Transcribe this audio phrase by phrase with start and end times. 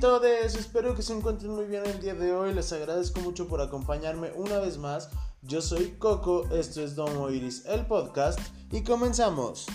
[0.00, 2.54] todos, espero que se encuentren muy bien el día de hoy.
[2.54, 5.08] Les agradezco mucho por acompañarme una vez más.
[5.42, 8.38] Yo soy Coco, esto es Domo Iris, el podcast,
[8.70, 9.66] y comenzamos.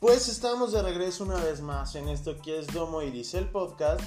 [0.00, 4.00] Pues estamos de regreso una vez más en esto que es Domo Iris, el podcast.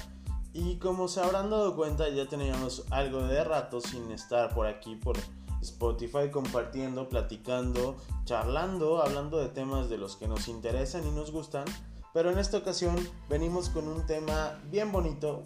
[0.52, 4.96] Y como se habrán dado cuenta, ya teníamos algo de rato sin estar por aquí,
[4.96, 5.16] por
[5.62, 11.64] Spotify, compartiendo, platicando, charlando, hablando de temas de los que nos interesan y nos gustan.
[12.12, 12.96] Pero en esta ocasión
[13.28, 15.44] venimos con un tema bien bonito.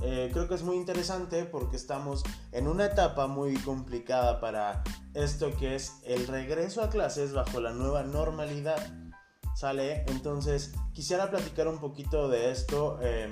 [0.00, 5.54] Eh, creo que es muy interesante porque estamos en una etapa muy complicada para esto
[5.58, 9.09] que es el regreso a clases bajo la nueva normalidad.
[9.60, 10.06] ¿Sale?
[10.06, 12.98] Entonces quisiera platicar un poquito de esto.
[13.02, 13.30] Em,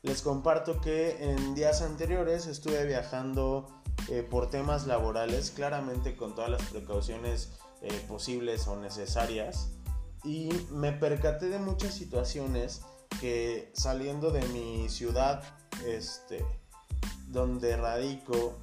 [0.00, 3.68] les comparto que en días anteriores estuve viajando
[4.08, 7.50] eh, por temas laborales, claramente con todas las precauciones
[7.82, 9.68] eh, posibles o necesarias.
[10.24, 12.80] Y me percaté de muchas situaciones
[13.20, 15.42] que saliendo de mi ciudad,
[15.84, 16.46] este,
[17.26, 18.56] donde radico,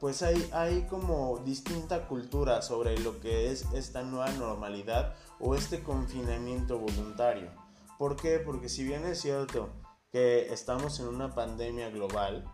[0.00, 5.82] pues hay, hay como distinta cultura sobre lo que es esta nueva normalidad o este
[5.82, 7.50] confinamiento voluntario.
[7.98, 8.38] ¿Por qué?
[8.38, 9.68] Porque si bien es cierto
[10.10, 12.50] que estamos en una pandemia global,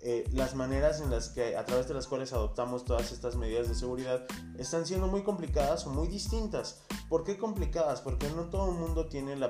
[0.00, 3.68] eh, las maneras en las que a través de las cuales adoptamos todas estas medidas
[3.68, 4.26] de seguridad
[4.58, 6.82] están siendo muy complicadas o muy distintas.
[7.08, 8.00] ¿Por qué complicadas?
[8.00, 9.48] Porque no todo el mundo tiene la,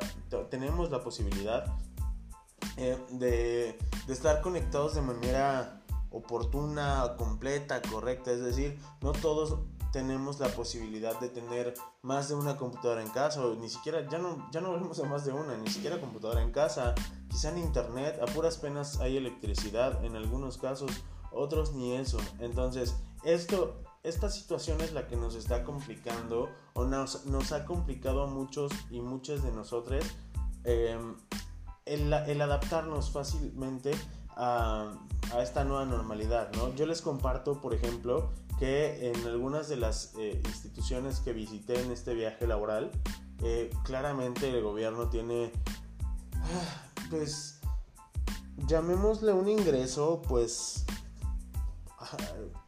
[0.51, 1.65] tenemos la posibilidad
[2.77, 5.78] eh, de, de estar conectados de manera
[6.11, 8.31] oportuna, completa, correcta.
[8.31, 9.59] Es decir, no todos
[9.93, 14.19] tenemos la posibilidad de tener más de una computadora en casa o ni siquiera ya
[14.19, 16.95] no ya no a más de una ni siquiera computadora en casa
[17.29, 20.91] quizá en internet a puras penas hay electricidad en algunos casos
[21.33, 27.27] otros ni eso entonces esto esta situación es la que nos está complicando o nos,
[27.27, 30.05] nos ha complicado a muchos y muchas de nosotros
[30.65, 33.93] el, el adaptarnos fácilmente
[34.39, 34.95] a,
[35.43, 36.75] esta nueva normalidad, ¿no?
[36.75, 41.91] Yo les comparto, por ejemplo, que en algunas de las eh, instituciones que visité en
[41.91, 42.91] este viaje laboral,
[43.43, 45.53] eh, claramente el gobierno tiene,
[47.11, 47.61] pues,
[48.67, 50.87] llamémosle un ingreso, pues,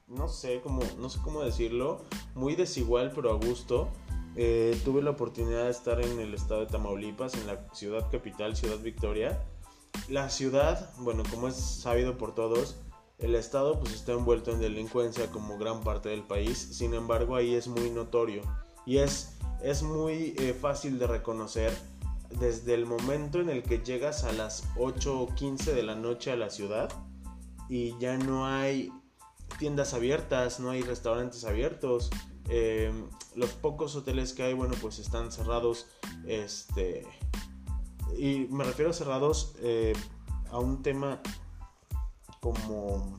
[0.09, 2.05] no sé cómo, no sé cómo decirlo,
[2.35, 3.89] muy desigual pero a gusto.
[4.37, 8.55] Eh, tuve la oportunidad de estar en el estado de Tamaulipas, en la ciudad capital,
[8.55, 9.43] Ciudad Victoria,
[10.10, 12.76] la ciudad, bueno, como es sabido por todos,
[13.19, 17.54] el Estado pues está envuelto en delincuencia como gran parte del país, sin embargo ahí
[17.54, 18.43] es muy notorio
[18.87, 21.72] y es, es muy eh, fácil de reconocer
[22.41, 26.32] desde el momento en el que llegas a las 8 o 15 de la noche
[26.32, 26.91] a la ciudad
[27.69, 28.92] y ya no hay
[29.59, 32.10] tiendas abiertas, no hay restaurantes abiertos,
[32.48, 35.87] em, los pocos hoteles que hay, bueno, pues están cerrados,
[36.27, 37.06] este,
[38.16, 39.93] y me refiero a cerrados eh,
[40.50, 41.21] a un tema
[42.41, 43.19] como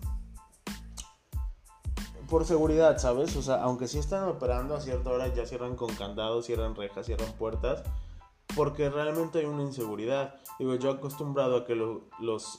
[2.32, 3.36] por seguridad, ¿sabes?
[3.36, 7.06] O sea, aunque sí están operando a cierta hora, ya cierran con candados, cierran rejas,
[7.06, 7.84] cierran puertas,
[8.56, 10.36] porque realmente hay una inseguridad.
[10.58, 12.04] Digo, yo acostumbrado a que los,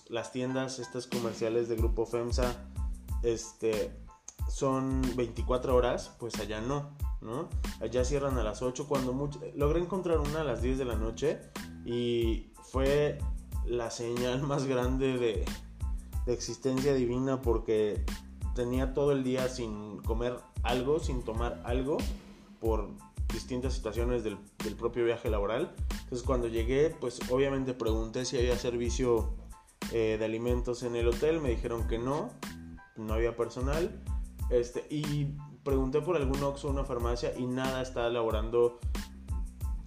[0.09, 2.55] las tiendas, estas comerciales de Grupo FEMSA,
[3.23, 3.97] este,
[4.49, 6.91] son 24 horas, pues allá no,
[7.23, 7.49] ¿no?
[7.81, 10.97] Allá cierran a las 8, cuando mucho, logré encontrar una a las 10 de la
[10.97, 11.41] noche
[11.85, 13.19] y fue
[13.67, 15.45] la señal más grande de,
[16.27, 18.05] existencia divina porque
[18.55, 21.97] tenía todo el día sin comer algo, sin tomar algo
[22.61, 22.91] por
[23.33, 24.39] distintas situaciones del,
[24.79, 25.75] propio viaje laboral.
[25.91, 29.35] Entonces cuando llegué, pues obviamente pregunté si había servicio
[29.91, 32.31] eh, de alimentos en el hotel, me dijeron que no,
[32.97, 34.01] no había personal.
[34.51, 38.79] Este, y pregunté por algún Oxxo una farmacia y nada estaba elaborando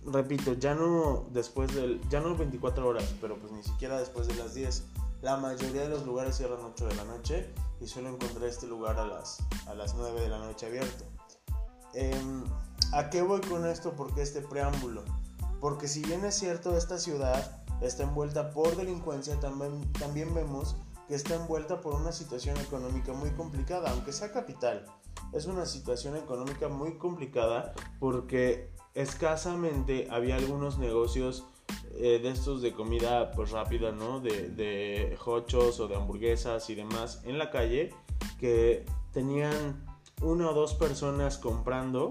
[0.05, 4.35] repito, ya no después del, ya no 24 horas, pero pues ni siquiera después de
[4.35, 4.83] las 10.
[5.21, 7.49] La mayoría de los lugares cierran 8 de la noche
[7.79, 11.05] y solo encontré este lugar a las, a las 9 de la noche abierto.
[11.93, 12.43] Em,
[12.93, 13.93] ¿A qué voy con esto?
[13.95, 15.03] Porque este preámbulo.
[15.61, 20.75] Porque si bien es cierto, esta ciudad está envuelta por delincuencia, también, también vemos
[21.07, 24.85] que está envuelta por una situación económica muy complicada, aunque sea capital.
[25.33, 31.45] Es una situación económica muy complicada porque escasamente había algunos negocios
[31.97, 34.19] eh, de estos de comida pues rápida, ¿no?
[34.19, 37.93] De, de hochos o de hamburguesas y demás en la calle
[38.39, 39.85] que tenían
[40.21, 42.09] una o dos personas comprando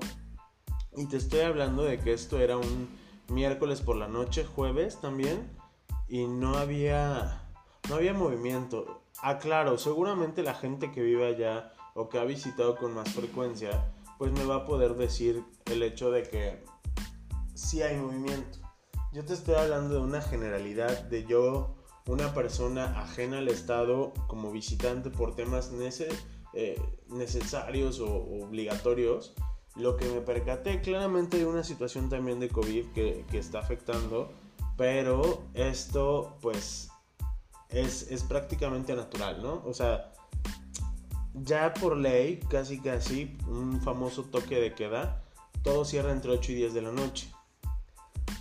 [0.96, 2.88] y te estoy hablando de que esto era un
[3.28, 5.50] miércoles por la noche, jueves también
[6.08, 7.40] y no había
[7.88, 9.02] no había movimiento.
[9.22, 13.84] Aclaro, seguramente la gente que vive allá o que ha visitado con más frecuencia,
[14.18, 16.64] pues me va a poder decir el hecho de que
[17.54, 18.58] sí hay movimiento.
[19.12, 21.76] Yo te estoy hablando de una generalidad de yo,
[22.06, 25.72] una persona ajena al Estado como visitante por temas
[26.52, 28.12] eh, necesarios o
[28.44, 29.34] obligatorios,
[29.76, 34.32] lo que me percaté claramente de una situación también de COVID que, que está afectando,
[34.76, 36.90] pero esto pues
[37.68, 39.62] es, es, prácticamente natural, ¿no?
[39.64, 40.12] O sea,
[41.34, 45.22] ya por ley, casi casi, un famoso toque de queda,
[45.62, 47.32] todo cierra entre 8 y 10 de la noche.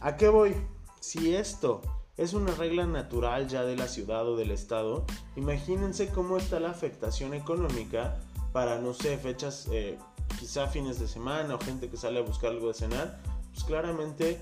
[0.01, 0.55] ¿A qué voy?
[0.99, 1.81] Si esto
[2.17, 5.05] es una regla natural ya de la ciudad o del estado,
[5.35, 8.19] imagínense cómo está la afectación económica
[8.51, 9.97] para, no sé, fechas, eh,
[10.39, 13.19] quizá fines de semana o gente que sale a buscar algo de cenar,
[13.51, 14.39] pues claramente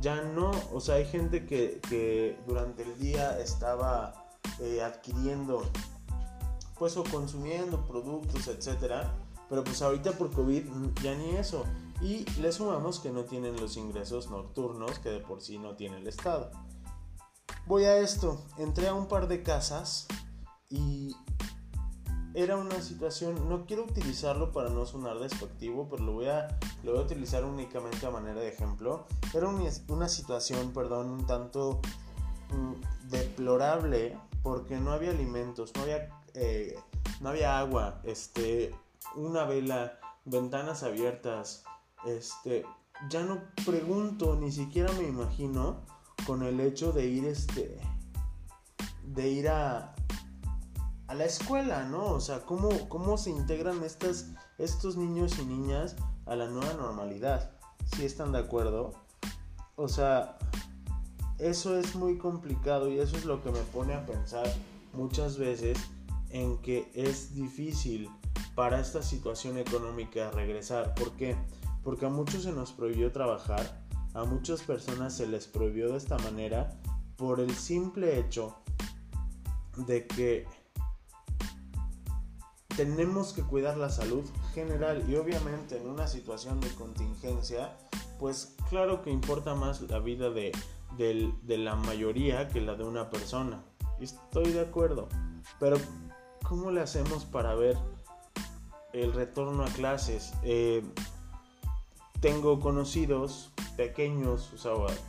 [0.00, 4.26] ya no, o sea, hay gente que, durante el día estaba
[4.60, 5.62] eh, adquiriendo,
[6.78, 9.14] pues o consumiendo productos, etcétera,
[9.48, 10.64] pero pues ahorita por COVID
[11.02, 11.64] ya ni eso.
[12.00, 15.98] Y le sumamos que no tienen los ingresos nocturnos que de por sí no tiene
[15.98, 16.50] el Estado.
[17.66, 20.06] Voy a esto, entré a un par de casas
[20.68, 21.14] y
[22.34, 26.92] era una situación, no quiero utilizarlo para no sonar despectivo, pero lo voy a, lo
[26.92, 29.06] voy a utilizar únicamente a manera de ejemplo.
[29.32, 31.80] Era una, situación, perdón, un tanto
[32.50, 36.78] mm, deplorable porque no había alimentos, no había, eh,
[37.20, 38.74] no había agua, este,
[39.14, 41.64] una vela, ventanas abiertas,
[42.06, 42.64] este,
[43.08, 45.82] ya no pregunto, ni siquiera me imagino
[46.26, 47.78] con el hecho de ir este
[49.04, 49.94] de ir a
[51.06, 52.06] a la escuela, ¿no?
[52.06, 55.96] O sea, cómo, cómo se integran estos niños y niñas
[56.26, 57.50] a la nueva normalidad.
[57.94, 58.92] Si están de acuerdo.
[59.76, 60.38] O sea,
[61.38, 64.46] eso es muy complicado y eso es lo que me pone a pensar
[64.92, 65.78] muchas veces
[66.34, 68.10] en que es difícil
[68.56, 70.92] para esta situación económica regresar.
[70.94, 71.36] ¿Por qué?
[71.84, 73.82] Porque a muchos se nos prohibió trabajar,
[74.14, 76.76] a muchas personas se les prohibió de esta manera
[77.16, 78.56] por el simple hecho
[79.86, 80.46] de que
[82.76, 87.76] tenemos que cuidar la salud general y obviamente en una situación de contingencia,
[88.18, 90.50] pues claro que importa más la vida de,
[90.98, 93.62] de la mayoría que la de una persona.
[94.00, 95.08] Estoy de acuerdo,
[95.60, 95.76] pero
[96.48, 97.76] ¿cómo le hacemos para ver
[98.92, 100.32] el retorno a clases?
[100.42, 100.84] Eh,
[102.20, 104.52] tengo conocidos pequeños,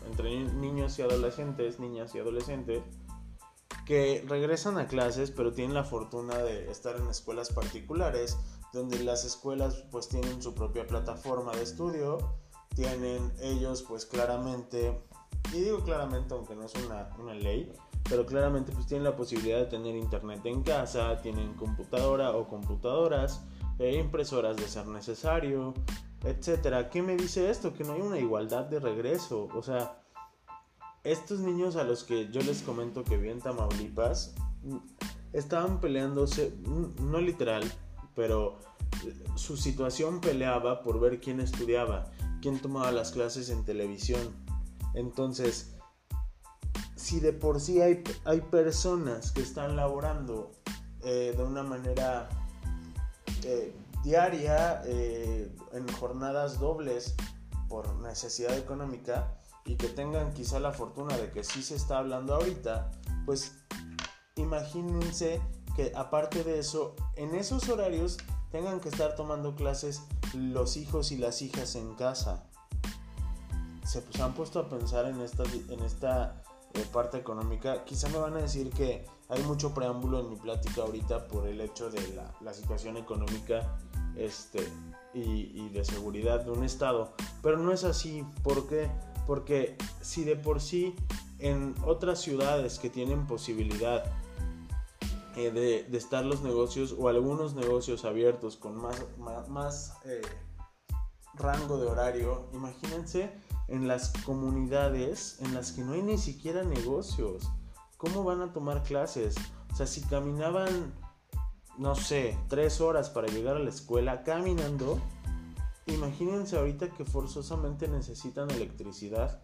[0.08, 2.82] entre niños y adolescentes, niñas y adolescentes,
[3.86, 8.38] que regresan a clases, pero tienen la fortuna de estar en escuelas particulares,
[8.74, 12.18] donde las escuelas pues tienen su propia plataforma de estudio,
[12.76, 15.00] tienen ellos pues claramente,
[15.54, 17.72] y digo claramente aunque no es una, ley,
[18.10, 23.44] pero claramente pues tienen la posibilidad de tener internet en casa, tienen computadora o computadoras,
[23.80, 25.74] e impresoras de ser necesario,
[26.24, 26.90] etcétera.
[26.90, 27.74] ¿Qué me dice esto?
[27.74, 29.50] Que no hay una igualdad de regreso.
[29.54, 30.02] O sea,
[31.04, 34.34] estos niños a los que yo les comento que vi en Tamaulipas
[35.34, 36.54] estaban peleándose,
[37.00, 37.64] no literal,
[38.16, 38.60] pero
[39.36, 44.45] su situación peleaba por ver quién estudiaba, quién tomaba las clases en televisión.
[44.96, 45.76] Entonces,
[46.96, 50.52] si de por sí hay, hay personas que están laborando
[51.04, 52.30] eh, de una manera
[53.44, 57.16] eh, diaria, eh, en jornadas dobles
[57.68, 62.36] por necesidad económica y que tengan quizá la fortuna de que sí se está hablando
[62.36, 62.92] ahorita,
[63.26, 63.54] pues
[64.36, 65.42] imagínense
[65.76, 68.18] que aparte de eso, en esos horarios
[68.52, 70.02] tengan que estar tomando clases
[70.34, 72.48] los hijos y las hijas en casa.
[73.86, 77.86] Se han puesto a pensar en esta, en esta eh, parte económica.
[77.86, 81.62] Quizá me van a decir que hay mucho preámbulo en mi plática ahorita por el
[81.62, 83.78] hecho de la, la situación económica
[84.18, 84.68] este,
[85.14, 87.14] y, de seguridad de un estado.
[87.42, 88.26] Pero no es así.
[88.44, 88.90] ¿Por qué?
[89.26, 90.96] Porque si de por sí
[91.40, 94.04] en otras ciudades que tienen posibilidad
[95.36, 99.04] eh, de, estar los negocios o algunos negocios abiertos con más,
[99.50, 100.22] más, eh,
[101.34, 103.34] rango de horario, imagínense
[103.68, 107.50] en las comunidades en las que no hay ni siquiera negocios.
[107.98, 109.36] ¿Cómo van a tomar clases?
[109.72, 110.94] O sea, si caminaban
[111.78, 115.00] no sé, tres horas para llegar a la escuela caminando,
[115.88, 119.42] imagínense ahorita que forzosamente necesitan electricidad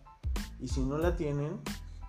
[0.59, 1.59] y si no la tienen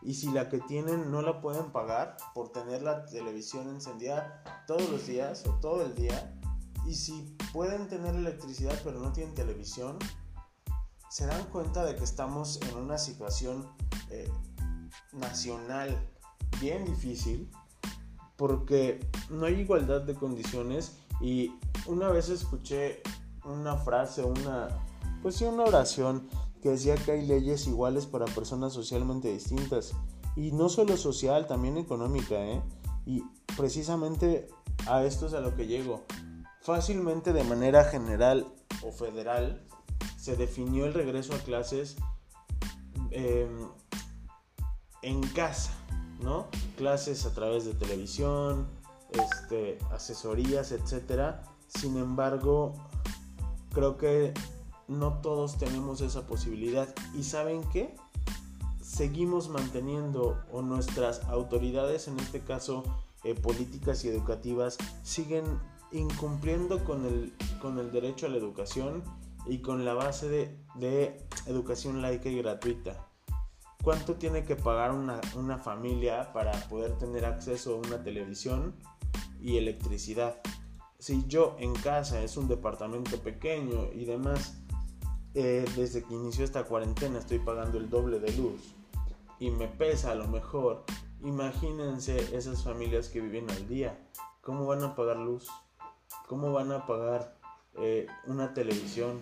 [0.00, 4.88] y si la que tienen no la pueden pagar por tener la televisión encendida todos
[4.90, 6.38] los días o todo el día
[6.86, 9.98] y si pueden tener electricidad pero no tienen televisión,
[11.12, 13.68] se dan cuenta de que estamos en una situación
[14.08, 14.32] eh,
[15.12, 16.08] nacional
[16.58, 17.50] bien difícil
[18.36, 21.52] porque no hay igualdad de condiciones y
[21.84, 23.02] una vez escuché
[23.44, 24.68] una frase, una,
[25.20, 26.30] pues sí, una oración
[26.62, 29.92] que decía que hay leyes iguales para personas socialmente distintas.
[30.34, 32.62] Y no solo social, también económica, ¿eh?
[33.04, 33.22] Y
[33.54, 34.48] precisamente
[34.86, 36.04] a esto es a lo que llego.
[36.62, 38.50] Fácilmente de manera general
[38.82, 39.66] o federal
[40.22, 41.96] se definió el regreso a clases
[43.10, 43.68] em,
[45.02, 45.72] en casa,
[46.22, 46.46] ¿no?
[46.76, 48.68] Clases a través de televisión,
[49.10, 51.38] este, asesorías, etc.
[51.66, 52.72] Sin embargo,
[53.74, 54.32] creo que
[54.86, 56.88] no todos tenemos esa posibilidad.
[57.18, 57.96] ¿Y saben qué?
[58.80, 62.84] Seguimos manteniendo, o nuestras autoridades, en este caso
[63.24, 65.58] eh, políticas y educativas, siguen
[65.90, 69.02] incumpliendo con el, con el derecho a la educación
[69.46, 73.08] y con la base de, de educación laica y gratuita.
[73.82, 78.76] ¿Cuánto tiene que pagar una, una familia para poder tener acceso a una televisión
[79.40, 80.40] y electricidad?
[80.98, 84.62] Si yo en casa es un departamento pequeño y demás,
[85.34, 88.74] eh, desde que inició esta cuarentena estoy pagando el doble de luz
[89.40, 90.84] y me pesa a lo mejor.
[91.24, 93.98] Imagínense esas familias que viven al día.
[94.42, 95.48] ¿Cómo van a pagar luz?
[96.28, 97.36] ¿Cómo van a pagar
[97.78, 99.20] eh, una televisión?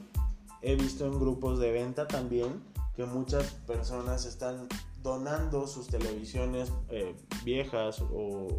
[0.63, 2.63] He visto en grupos de venta también
[2.97, 4.69] que muchas personas están
[5.03, 7.15] donando sus televisiones eh,
[7.45, 8.59] viejas o,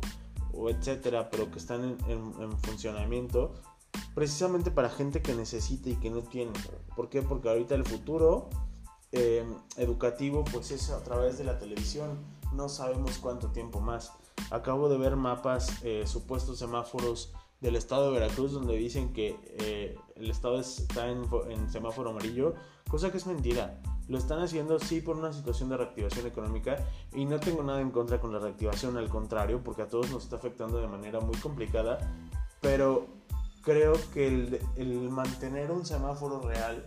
[0.69, 3.53] etcétera, pero que están en funcionamiento
[4.13, 6.51] precisamente para gente que necesita y que no tiene.
[6.95, 7.21] ¿Por qué?
[7.21, 8.49] Porque ahorita el futuro
[9.11, 9.45] eh,
[9.77, 12.19] educativo pues es a través de la televisión.
[12.53, 14.11] No sabemos cuánto tiempo más.
[14.49, 19.95] Acabo de ver mapas, eh, supuestos semáforos del estado de Veracruz donde dicen que eh,
[20.15, 22.55] el estado está en, en, semáforo amarillo,
[22.89, 23.79] cosa que es mentira.
[24.07, 27.91] Lo están haciendo sí por una situación de reactivación económica y no tengo nada en
[27.91, 31.37] contra con la reactivación, al contrario, porque a todos nos está afectando de manera muy
[31.37, 31.99] complicada,
[32.59, 33.07] pero
[33.61, 34.27] creo que
[34.75, 36.85] el, mantener un semáforo real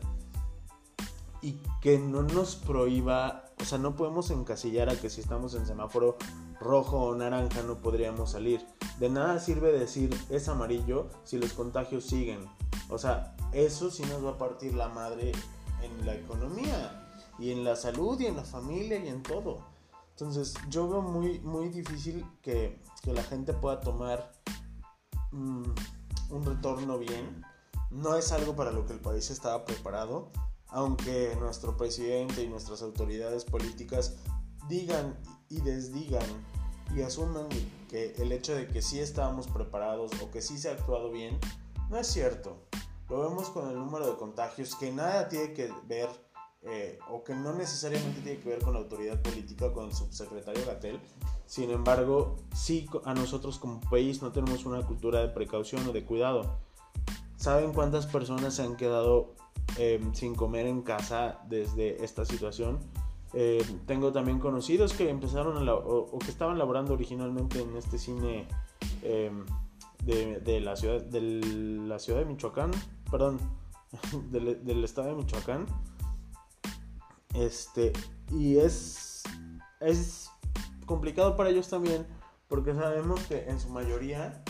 [1.41, 5.67] y que no nos prohíba, o sea, no podemos encasillar a que si estamos en
[5.67, 6.17] semáforo
[6.61, 8.61] rojo o naranja no podríamos salir.
[8.99, 12.41] De nada sirve decir es amarillo si los contagios siguen.
[12.89, 15.33] O sea, eso sí nos va a partir la madre
[15.83, 17.09] en la economía
[17.39, 19.67] y en la salud y en la familia y en todo.
[20.11, 24.33] Entonces yo veo muy, muy difícil que, la gente pueda tomar...
[25.33, 25.65] Mm,
[26.31, 27.45] un retorno bien.
[27.91, 30.31] No es algo para lo que el país estaba preparado,
[30.69, 34.17] aunque nuestro presidente y nuestras autoridades políticas
[34.69, 35.17] digan
[35.49, 36.27] y desdigan
[36.95, 37.49] y asuman
[37.89, 41.39] que el hecho de que sí estábamos preparados o que sí se ha actuado bien,
[41.91, 42.57] no es cierto.
[43.09, 46.09] Lo vemos con el número de contagios que nada tiene que ver
[46.63, 50.65] eh, o que no necesariamente tiene que ver con la autoridad política, con el subsecretario
[50.65, 50.99] Gatel.
[51.47, 56.05] Sin embargo, sí a nosotros como país no tenemos una cultura de precaución o de
[56.05, 56.59] cuidado.
[57.37, 59.35] ¿Saben cuántas personas se han quedado
[59.77, 62.81] em, sin comer en casa desde esta situación?
[63.35, 68.47] Em, tengo también conocidos que empezaron o, que estaban laborando originalmente en este cine
[69.03, 69.45] em,
[70.05, 72.71] de, la ciudad, de la ciudad de Michoacán,
[73.11, 73.39] perdón,
[74.31, 75.67] del, del estado de Michoacán
[77.35, 77.93] este,
[78.31, 79.25] y es,
[79.81, 80.31] es
[80.87, 82.07] complicado para ellos también
[82.49, 84.43] porque sabemos que en su mayoría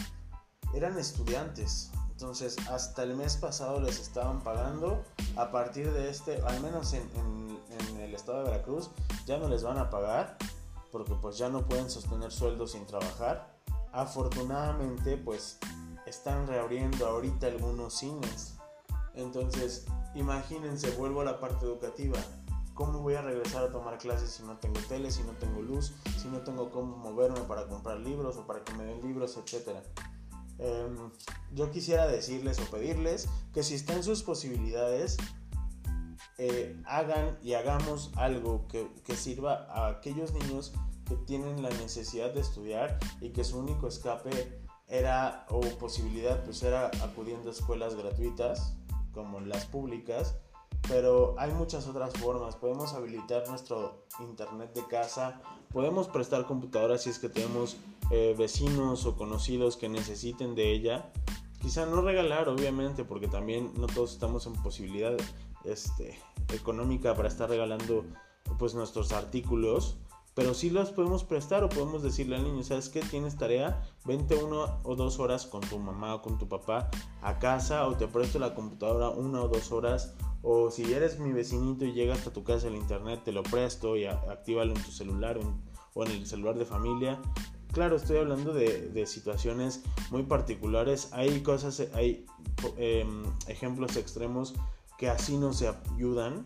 [0.75, 1.91] eran estudiantes.
[2.25, 5.05] Entonces, hasta el mes pasado les estaban pagando.
[5.37, 8.91] A partir de este, al menos en, en, el estado de Veracruz,
[9.27, 10.39] ya no les van a pagar
[10.91, 13.55] porque pues ya no pueden sostener sueldos sin trabajar.
[13.93, 15.59] Afortunadamente, pues
[16.07, 18.55] están reabriendo ahorita algunos cines.
[19.13, 22.19] Entonces, imagínense, vuelvo a la parte educativa.
[22.73, 25.93] ¿Cómo voy a regresar a tomar clases si no tengo tele, si no tengo luz,
[26.17, 29.83] si no tengo cómo moverme para comprar libros o para que me den libros, etcétera?
[30.59, 31.11] Em,
[31.53, 35.17] yo quisiera decirles o pedirles que si está sus posibilidades,
[36.39, 40.73] eh, hagan y hagamos algo que, que, sirva a aquellos niños
[41.07, 46.63] que tienen la necesidad de estudiar y que su único escape era o posibilidad pues
[46.63, 48.77] era acudiendo a escuelas gratuitas
[49.13, 50.35] como las públicas
[50.89, 52.57] pero hay muchas otras formas.
[52.57, 55.41] Podemos habilitar nuestro internet de casa,
[55.75, 57.77] podemos prestar computadoras si es que tenemos
[58.13, 61.11] eh, vecinos o conocidos que necesiten de ella.
[61.61, 65.17] Quizá no regalar, obviamente, porque también no todos estamos en posibilidad
[65.65, 66.17] este,
[66.53, 68.05] económica para estar regalando
[68.57, 69.97] pues nuestros artículos.
[70.35, 73.01] Pero sí los podemos prestar o podemos decirle al niño, ¿sabes qué?
[73.01, 76.91] Tienes tarea, vente una o dos horas con tu mamá o con tu papá
[77.23, 81.33] a casa o te presto la computadora una o dos horas o si eres mi
[81.33, 84.91] vecinito y llegas hasta tu casa el internet, te lo presto y actívalo en tu
[84.91, 85.41] celular
[85.95, 87.19] o en el celular de familia.
[87.73, 91.09] claro, estoy hablando de, situaciones muy particulares.
[91.13, 92.27] Hay cosas, hay
[92.77, 94.55] em, ejemplos extremos
[94.99, 96.45] que así no se ayudan,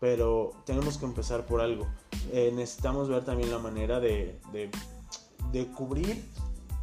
[0.00, 1.86] pero tenemos que empezar por algo.
[2.32, 4.38] Eh, necesitamos ver también la manera de,
[5.52, 6.24] de cubrir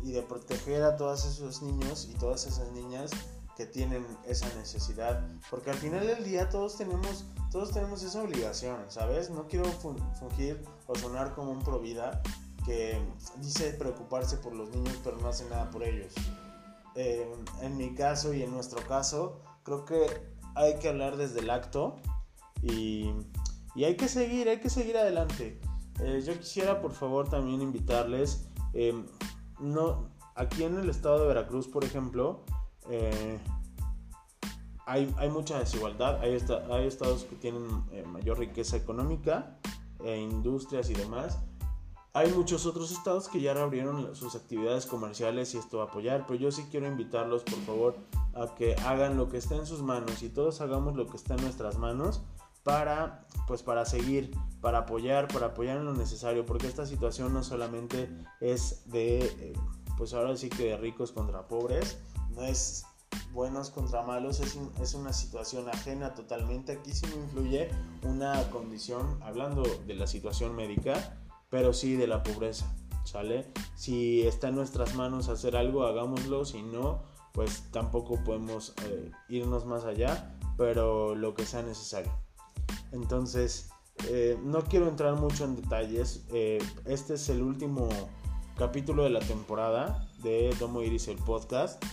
[0.02, 3.12] y de proteger a todos esos niños y todas esas niñas
[3.56, 8.78] que tienen esa necesidad, porque al final del día todos tenemos, todos tenemos esa obligación,
[8.90, 9.30] ¿sabes?
[9.30, 9.66] No quiero
[10.20, 12.22] fungir o sonar como un provida
[12.66, 13.00] que
[13.38, 16.14] dice preocuparse por los niños pero no hace nada por ellos.
[16.96, 17.28] Eh,
[17.62, 20.06] en mi caso y en nuestro caso, creo que
[20.56, 21.98] hay que hablar desde el acto
[22.62, 23.12] y,
[23.76, 25.60] y hay que seguir, hay que seguir adelante.
[26.00, 28.94] Eh, yo quisiera por favor también invitarles, eh,
[29.60, 32.42] no, aquí en el estado de Veracruz, por ejemplo,
[32.90, 33.40] eh,
[34.86, 36.38] hay, hay, mucha desigualdad, hay,
[36.72, 39.58] hay estados que tienen eh, mayor riqueza económica,
[40.04, 41.40] e industrias y demás.
[42.12, 46.26] Hay muchos otros estados que ya reabrieron sus actividades comerciales y esto va a apoyar,
[46.28, 47.96] pero yo sí quiero invitarlos por favor
[48.36, 51.36] a que hagan lo que está en sus manos y todos hagamos lo que está
[51.36, 52.22] en nuestras manos
[52.64, 57.44] para pues para seguir, para apoyar, para apoyar en lo necesario, porque esta situación no
[57.44, 59.54] solamente es de eh,
[59.98, 62.00] pues ahora sí que de ricos contra pobres,
[62.32, 62.86] no es
[63.32, 66.72] buenos contra malos, es, es, una situación ajena totalmente.
[66.74, 67.70] Aquí sí me influye
[68.04, 71.18] una condición, hablando de la situación médica,
[71.50, 73.52] pero sí de la pobreza, ¿sale?
[73.76, 77.04] Si está en nuestras manos hacer algo, hagámoslo, si no,
[77.34, 82.23] pues tampoco podemos eh, irnos más allá, pero lo que sea necesario.
[82.94, 83.70] Entonces,
[84.08, 87.90] eh, no quiero entrar mucho en detalles, eh, este es el último
[88.58, 91.84] capítulo de la temporada de Domo Iris el podcast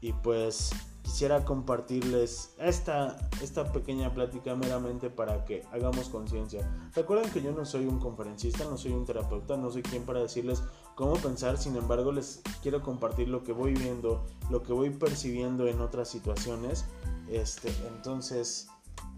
[0.00, 0.70] y pues
[1.02, 6.68] quisiera compartirles esta, esta pequeña plática meramente para que hagamos conciencia.
[6.94, 10.20] Recuerden que yo no soy un conferencista, no soy un terapeuta, no soy quien para
[10.20, 10.62] decirles
[10.94, 15.66] cómo pensar, sin embargo les quiero compartir lo que voy viendo, lo que voy percibiendo
[15.66, 16.84] en otras situaciones.
[17.28, 18.68] Este, entonces,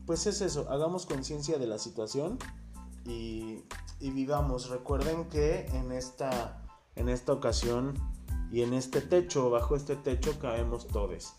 [0.07, 2.39] pues es eso, hagamos conciencia de la situación
[3.07, 3.65] y,
[4.01, 4.69] vivamos.
[4.69, 6.63] Recuerden que en esta,
[6.95, 7.95] en esta ocasión
[8.53, 11.35] y en este techo, bajo este techo, caemos todos.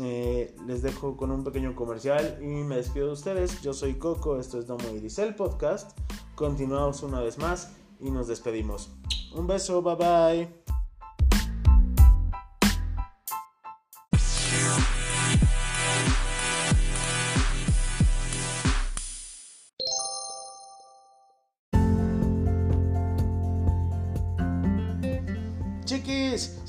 [0.00, 3.60] Eh, les dejo con un pequeño comercial y me despido de ustedes.
[3.62, 5.98] Yo soy Coco, esto es Domo Iris el podcast.
[6.34, 8.90] Continuamos una vez más y nos despedimos.
[9.34, 10.77] Un beso, bye bye.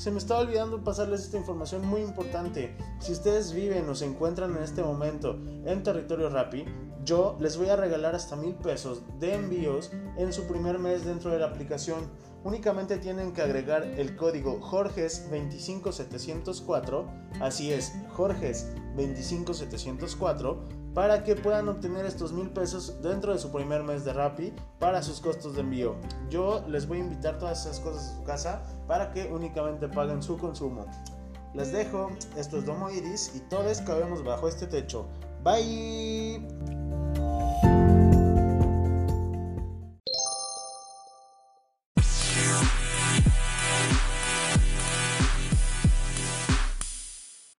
[0.00, 2.74] Se me estaba olvidando pasarles esta información muy importante.
[3.00, 6.64] Si ustedes viven o se encuentran en este momento en territorio Rappi,
[7.04, 11.30] yo les voy a regalar hasta mil pesos de envíos en su primer mes dentro
[11.30, 12.08] de la aplicación.
[12.44, 17.04] Únicamente tienen que agregar el código Jorges25704,
[17.42, 17.92] así es,
[18.96, 24.52] Jorges25704 para que puedan obtener estos mil pesos dentro de su primer mes de Rappi
[24.78, 25.94] para sus costos de envío.
[26.28, 30.22] Yo les voy a invitar todas esas cosas a su casa para que únicamente paguen
[30.22, 30.86] su consumo.
[31.54, 35.06] Les dejo, esto es Domo Iris y todos cabemos bajo este techo.
[35.42, 36.79] Bye.